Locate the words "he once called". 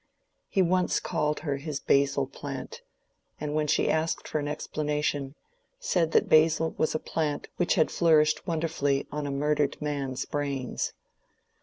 0.49-1.41